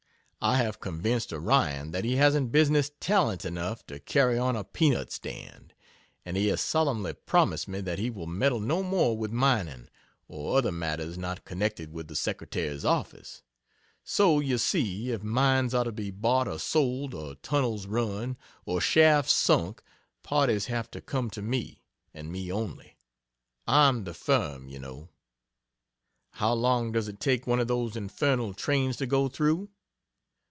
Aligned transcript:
I 0.43 0.57
have 0.57 0.79
convinced 0.79 1.31
Orion 1.31 1.91
that 1.91 2.03
he 2.03 2.15
hasn't 2.15 2.51
business 2.51 2.89
talent 2.99 3.45
enough 3.45 3.85
to 3.85 3.99
carry 3.99 4.39
on 4.39 4.55
a 4.55 4.63
peanut 4.63 5.11
stand, 5.11 5.75
and 6.25 6.35
he 6.35 6.47
has 6.47 6.59
solemnly 6.61 7.13
promised 7.13 7.67
me 7.67 7.79
that 7.81 7.99
he 7.99 8.09
will 8.09 8.25
meddle 8.25 8.59
no 8.59 8.81
more 8.81 9.15
with 9.15 9.31
mining, 9.31 9.87
or 10.27 10.57
other 10.57 10.71
matters 10.71 11.15
not 11.15 11.45
connected 11.45 11.93
with 11.93 12.07
the 12.07 12.15
Secretary's 12.15 12.83
office. 12.83 13.43
So, 14.03 14.39
you 14.39 14.57
see, 14.57 15.11
if 15.11 15.21
mines 15.21 15.75
are 15.75 15.83
to 15.83 15.91
be 15.91 16.09
bought 16.09 16.47
or 16.47 16.57
sold, 16.57 17.13
or 17.13 17.35
tunnels 17.35 17.85
run, 17.85 18.35
or 18.65 18.81
shafts 18.81 19.33
sunk, 19.33 19.83
parties 20.23 20.65
have 20.65 20.89
to 20.89 21.01
come 21.01 21.29
to 21.29 21.43
me 21.43 21.83
and 22.15 22.31
me 22.31 22.51
only. 22.51 22.97
I'm 23.67 24.05
the 24.05 24.15
"firm," 24.15 24.67
you 24.69 24.79
know. 24.79 25.09
"How 26.31 26.53
long 26.53 26.91
does 26.91 27.07
it 27.07 27.19
take 27.19 27.45
one 27.45 27.59
of 27.59 27.67
those 27.67 27.95
infernal 27.95 28.55
trains 28.55 28.97
to 28.97 29.05
go 29.05 29.27
through?" 29.29 29.69